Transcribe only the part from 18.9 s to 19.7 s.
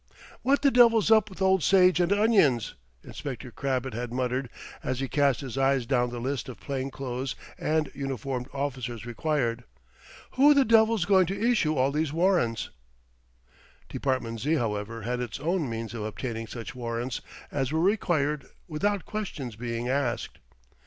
questions